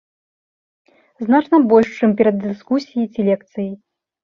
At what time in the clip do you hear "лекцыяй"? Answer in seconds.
3.31-3.73